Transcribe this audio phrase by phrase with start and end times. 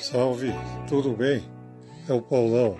[0.00, 0.50] Salve,
[0.88, 1.44] tudo bem?
[2.08, 2.74] É o Paulão.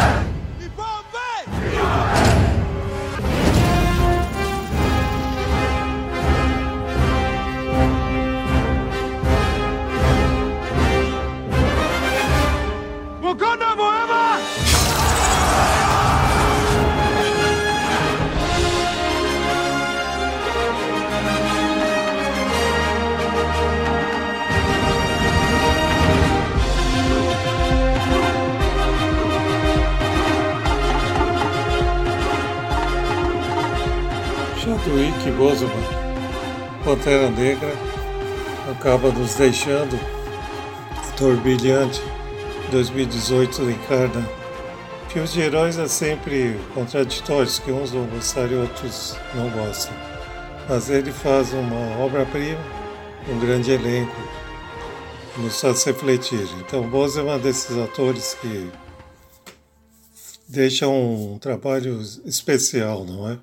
[34.65, 35.71] Chadwick Boseman,
[36.83, 37.71] Pantera Negra,
[38.71, 39.95] acaba nos deixando.
[41.11, 42.01] Ator brilhante,
[42.71, 44.27] 2018 encarna.
[45.11, 49.93] Filmes de heróis é sempre contraditórios, que uns vão gostar e outros não gostam.
[50.67, 52.59] Mas ele faz uma obra-prima,
[53.29, 54.17] um grande elenco,
[55.37, 56.49] nos faz refletir.
[56.61, 58.71] Então, Boseman é um desses atores que
[60.49, 63.39] deixam um trabalho especial, não é?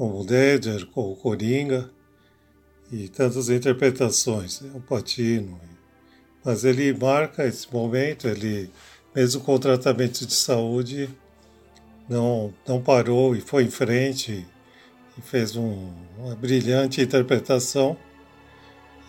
[0.00, 1.90] Como o Ledger, como o Coringa
[2.90, 4.70] e tantas interpretações, né?
[4.74, 5.60] o Patino.
[6.42, 8.70] Mas ele marca esse momento, ele,
[9.14, 11.10] mesmo com o tratamento de saúde,
[12.08, 14.46] não, não parou e foi em frente
[15.18, 17.94] e fez um, uma brilhante interpretação.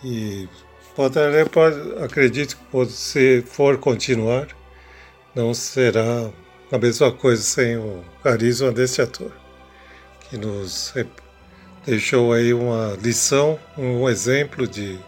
[0.04, 0.46] E
[0.94, 4.46] pode, acredito que se for continuar,
[5.34, 6.30] não será
[6.70, 9.41] a mesma coisa sem o carisma desse ator
[10.32, 10.94] que nos
[11.84, 14.98] deixou aí uma lição, um exemplo de,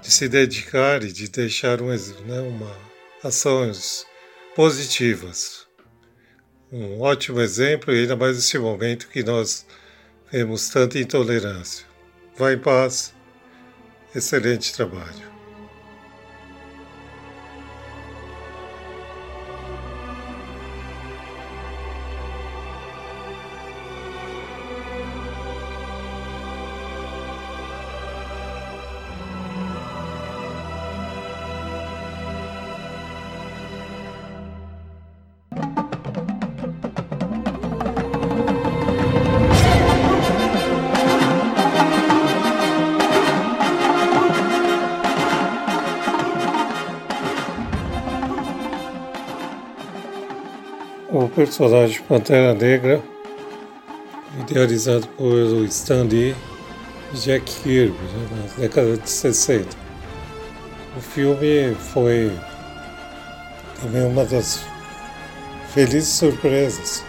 [0.00, 2.74] de se dedicar e de deixar um, né, uma
[3.22, 4.06] ações
[4.54, 5.66] positivas.
[6.72, 9.66] Um ótimo exemplo, e ainda mais nesse momento que nós
[10.32, 11.84] vemos tanta intolerância.
[12.34, 13.12] Vá em paz,
[14.14, 15.35] excelente trabalho.
[51.18, 53.02] O personagem Pantera Negra,
[54.38, 56.36] idealizado por Stan Lee
[57.14, 59.66] e Jack Kirby, né, na década de 60.
[60.94, 62.30] O filme foi
[63.80, 64.60] também uma das
[65.72, 67.02] felizes surpresas,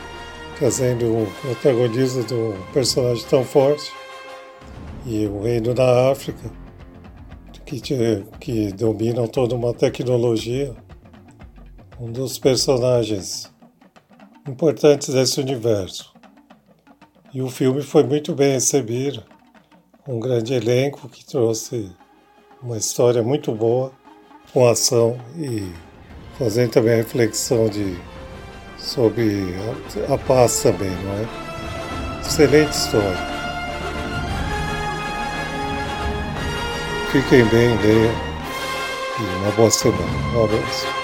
[0.57, 3.91] trazendo o protagonismo de um personagem tão forte
[5.05, 6.49] e o reino da África,
[7.65, 7.81] que,
[8.39, 10.73] que dominam toda uma tecnologia.
[11.99, 13.51] Um dos personagens
[14.47, 16.13] importantes desse universo.
[17.33, 19.23] E o filme foi muito bem recebido,
[20.07, 21.91] um grande elenco que trouxe
[22.61, 23.91] uma história muito boa,
[24.53, 25.71] com ação e
[26.37, 27.97] fazendo também a reflexão de,
[28.77, 29.53] sobre
[30.09, 32.21] a, a paz também, não é?
[32.21, 33.37] Excelente história.
[37.11, 38.13] Fiquem bem, leiam
[39.19, 40.03] e uma boa semana.
[40.35, 40.96] Um abraço.